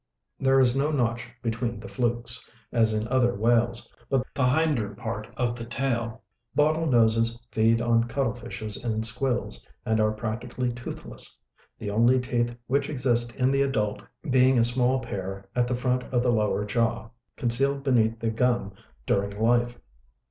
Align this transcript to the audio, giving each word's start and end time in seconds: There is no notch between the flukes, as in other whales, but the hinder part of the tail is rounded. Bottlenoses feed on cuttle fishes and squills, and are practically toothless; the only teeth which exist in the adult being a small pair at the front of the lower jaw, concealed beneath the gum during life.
There 0.39 0.59
is 0.59 0.75
no 0.75 0.89
notch 0.89 1.29
between 1.43 1.79
the 1.79 1.87
flukes, 1.87 2.49
as 2.71 2.91
in 2.91 3.07
other 3.09 3.35
whales, 3.35 3.93
but 4.09 4.23
the 4.33 4.47
hinder 4.47 4.95
part 4.95 5.27
of 5.37 5.55
the 5.55 5.63
tail 5.63 6.23
is 6.57 6.57
rounded. 6.57 6.79
Bottlenoses 6.91 7.39
feed 7.51 7.81
on 7.83 8.05
cuttle 8.05 8.33
fishes 8.33 8.77
and 8.83 9.05
squills, 9.05 9.63
and 9.85 9.99
are 9.99 10.11
practically 10.11 10.71
toothless; 10.71 11.37
the 11.77 11.91
only 11.91 12.19
teeth 12.19 12.57
which 12.65 12.89
exist 12.89 13.35
in 13.35 13.51
the 13.51 13.61
adult 13.61 14.01
being 14.27 14.57
a 14.57 14.63
small 14.63 14.99
pair 15.01 15.47
at 15.55 15.67
the 15.67 15.77
front 15.77 16.01
of 16.05 16.23
the 16.23 16.31
lower 16.31 16.65
jaw, 16.65 17.11
concealed 17.35 17.83
beneath 17.83 18.19
the 18.19 18.31
gum 18.31 18.73
during 19.05 19.39
life. 19.39 19.77